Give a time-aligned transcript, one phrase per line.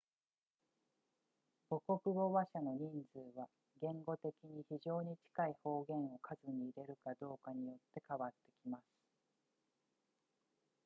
[1.69, 3.47] 母語話者の人数は
[3.79, 8.83] 言語的に非常に近い方言を数に入れるかどうかによって変わってきます